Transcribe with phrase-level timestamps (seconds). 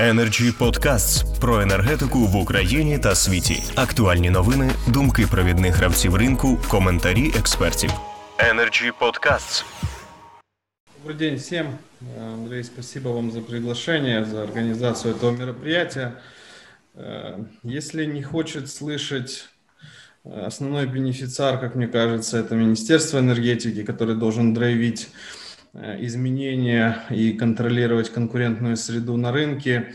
[0.00, 3.62] Energy Podcasts про енергетику в Україні та світі.
[3.74, 7.90] Актуальні новини, думки провідних гравців ринку, коментарі експертів.
[8.38, 9.64] Energy Podcasts.
[11.04, 11.66] Добрый день всем.
[12.34, 16.12] Андрей, спасибо вам за приглашение, за организацию этого мероприятия.
[16.94, 19.48] Э, Если не хочет слышать
[20.24, 25.39] э, основной бенефициар, как мне кажется, это Министерство энергетики, который должен драйвить э,
[25.73, 29.93] изменения и контролировать конкурентную среду на рынке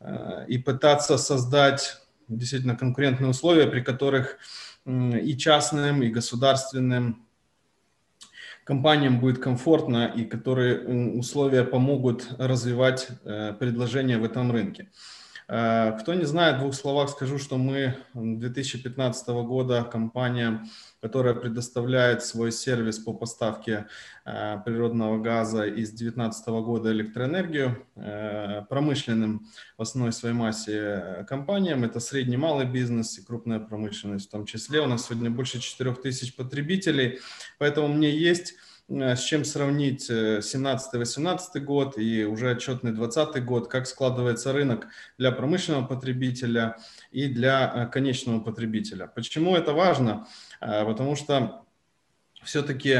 [0.00, 4.38] э, и пытаться создать действительно конкурентные условия, при которых
[4.86, 7.26] и частным, и государственным
[8.66, 10.80] компаниям будет комфортно и которые
[11.18, 14.90] условия помогут развивать э, предложение в этом рынке.
[15.48, 20.64] Э, Кто не знает, в двух словах скажу, что мы м, 2015 года компания,
[21.00, 23.86] которая предоставляет свой сервис по поставке
[24.24, 29.46] э, природного газа из 2019 года электроэнергию э, промышленным
[29.78, 31.84] в основной своей массе компаниям.
[31.84, 34.80] Это средний малый бизнес и крупная промышленность в том числе.
[34.80, 37.20] У нас сегодня больше 4 тысяч потребителей,
[37.58, 38.54] поэтому мне есть
[38.88, 44.86] с чем сравнить 17-18 год и уже отчетный 20 год, как складывается рынок
[45.18, 46.76] для промышленного потребителя
[47.10, 49.08] и для э, конечного потребителя.
[49.08, 50.26] Почему это важно?
[50.60, 51.62] Э, Потому что
[52.44, 52.94] все-таки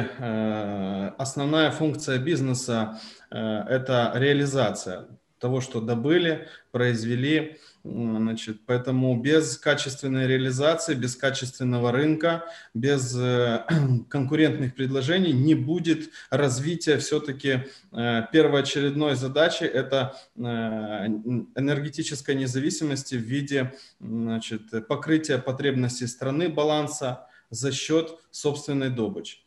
[1.18, 2.98] основная функция бизнеса
[3.30, 5.06] э,– это реализация
[5.38, 7.58] того, что добыли, произвели.
[7.84, 13.64] Значит, поэтому без качественной реализации, без качественного рынка, без э,
[14.08, 23.74] конкурентных предложений не будет развития все-таки э, первоочередной задачи– это э, энергетической независимости в виде
[24.00, 29.45] значит, покрытия потребностей страны, баланса за счет собственной добычи.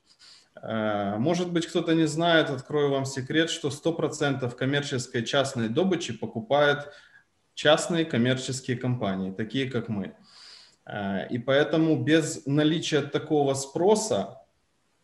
[0.62, 6.92] Э, Может быть, кто-то не знает, открою вам секрет, что 100% коммерческой частной добычи покупают
[7.54, 10.16] частные коммерческие компании, такие как мы.
[10.86, 14.39] Э, И поэтому без наличия такого спроса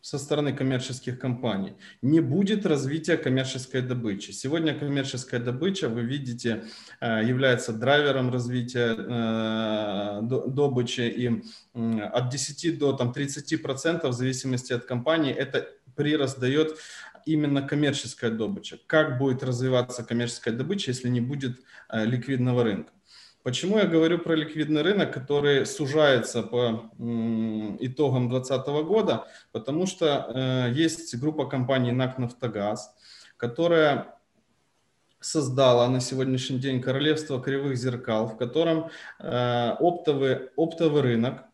[0.06, 4.30] со стороны коммерческих компаний не будет развития коммерческой добычи.
[4.30, 6.62] Сегодня коммерческая добыча, вы видите,
[7.00, 11.42] э, является драйвером развития э, до- добычи и
[11.74, 16.78] от 10 до там, 30% в зависимости от компании это прирост дает
[17.24, 18.78] именно коммерческая добыча.
[18.86, 22.92] Как будет развиваться коммерческая добыча, если не будет э, ликвидного рынка?
[23.46, 26.90] Почему я говорю про ликвидный рынок, который сужается по
[27.78, 29.28] итогам 2020 года?
[29.52, 32.92] Потому что э, есть группа компаний НАК «Нафтогаз»,
[33.36, 34.16] которая
[35.20, 38.90] создала на сегодняшний день королевство кривых зеркал, в котором
[39.20, 41.44] э, оптовый, оптовый рынок,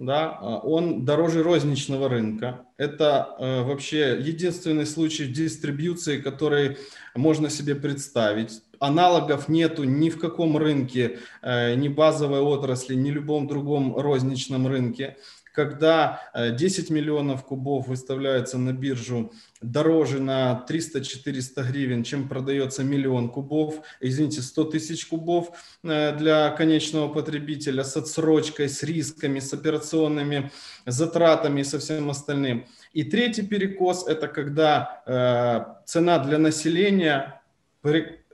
[0.00, 2.66] да, э, он дороже розничного рынка.
[2.76, 6.78] Это э, вообще единственный случай дистрибьюции, который
[7.14, 8.62] можно себе представить.
[8.80, 15.16] Аналогов нету ни в каком рынке, э, ни базовой отрасли, ни любом другом розничном рынке.
[15.52, 23.28] Когда э, 10 миллионов кубов выставляется на биржу дороже на 300-400 гривен, чем продается миллион
[23.28, 25.50] кубов, извините, 100 тысяч кубов
[25.82, 30.50] э, для конечного потребителя с отсрочкой, с рисками, с операционными
[30.86, 32.66] затратами и со всем остальным.
[32.94, 37.42] И третий перекос– это когда э, цена для населения,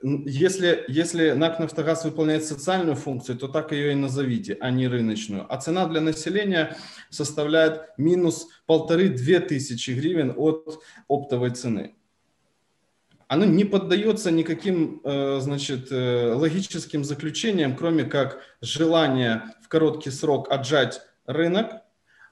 [0.03, 5.51] если, если НАК «Нафтогаз» выполняет социальную функцию, то так ее и назовите, а не рыночную.
[5.51, 6.77] А цена для населения
[7.09, 11.93] составляет минус полторы-две тысячи гривен от оптовой цены
[13.27, 20.49] оно не поддается никаким, э, значит, э, логическим заключениям, кроме как желания в короткий срок
[20.49, 21.81] отжать рынок,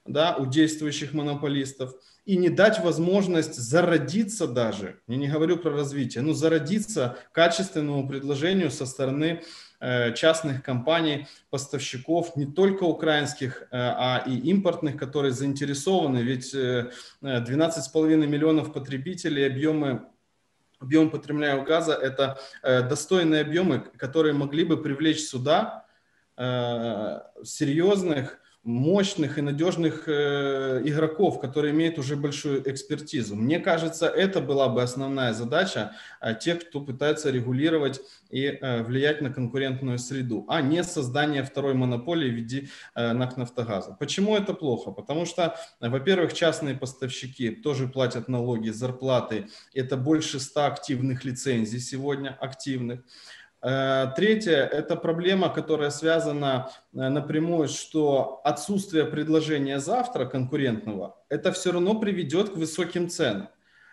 [0.05, 1.95] да, у действующих монополистов
[2.25, 8.71] и не дать возможность зародиться даже, я не говорю про развитие, но зародиться качественному предложению
[8.71, 9.43] со стороны
[9.79, 16.91] э, частных компаний, поставщиков, не только украинских, э, а и импортных, которые заинтересованы, ведь э,
[17.21, 20.07] э, 12,5 миллионов потребителей, объемы
[20.79, 25.85] объем потребляемого газа– это э, достойные объемы, которые могли бы привлечь сюда
[26.37, 33.35] э, серьезных, мощных и надежных э, игроков, которые имеют уже большую экспертизу.
[33.35, 38.01] Мне кажется, это была бы основная задача э, тех, кто пытается регулировать
[38.31, 43.95] и э, влиять на конкурентную среду, а не создание второй монополии в виде э, «Нафтогаза».
[43.99, 44.89] Почему это плохо?
[44.89, 49.47] Потому что, во-первых, частные поставщики тоже платят налоги, зарплаты.
[49.75, 53.01] Это больше 100 активных лицензий сегодня, активных.
[53.65, 61.71] Э, Третье– это проблема, которая связана э, напрямую, что отсутствие предложения завтра конкурентного, это все
[61.71, 63.49] равно приведет к высоким ценам.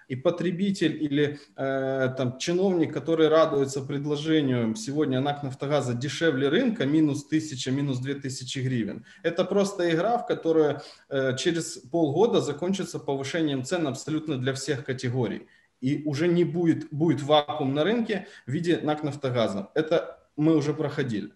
[0.09, 7.25] И потребитель или э, там, чиновник, который радуется предложению сегодня НАК Нафтогаза дешевле рынка, минус
[7.25, 13.87] 1000, минус 2000 гривен, это просто игра, в которую э, через полгода закончится повышением цен
[13.87, 15.47] абсолютно для всех категорий.
[15.82, 19.69] И уже не будет, будет вакуум на рынке в виде НАК Нафтогаза.
[19.75, 21.32] Это мы уже проходили.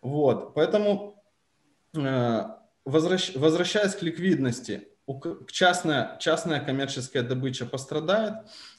[0.00, 1.22] Вот, поэтому
[1.96, 2.42] э,
[2.84, 4.88] возвращ, возвращаясь к ликвидности,
[5.50, 8.34] частная, частная коммерческая добыча пострадает,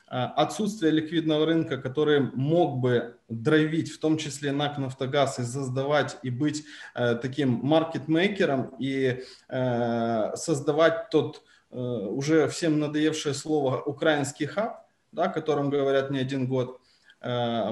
[0.07, 6.17] а, отсутствие ликвидного рынка, который мог бы драйвить, в том числе НАК «Нафтогаз», и создавать,
[6.21, 11.43] и быть э, таким маркетмейкером, и э, создавать тот
[11.73, 16.79] уже всем надоевшее слово «украинский хаб», да, о котором говорят не один год,
[17.21, 17.71] э,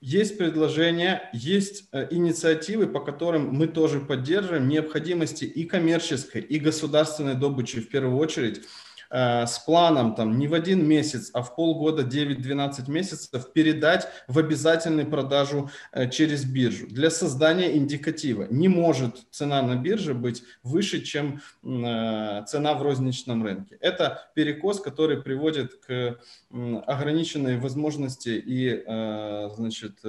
[0.00, 7.34] есть предложения, есть э, инициативы, по которым мы тоже поддерживаем необходимости и коммерческой, и государственной
[7.34, 8.58] добычи в первую очередь.
[8.58, 8.62] Э,
[9.13, 15.09] с планом там не в один месяц, а в полгода, 9-12 месяцев передать в обязательную
[15.09, 18.47] продажу э, через биржу для создания индикатива.
[18.49, 23.77] Не может цена на бирже быть выше, чем э, цена в розничном рынке.
[23.81, 26.19] Это перекос, который приводит к
[26.85, 28.83] ограниченной возможности и
[29.55, 29.99] значит,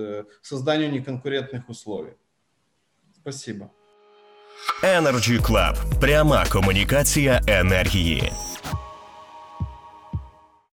[0.42, 2.12] созданию неконкурентных условий.
[3.20, 3.70] Спасибо.
[4.82, 5.74] Energy Club.
[6.00, 8.32] Пряма комунікація енергії.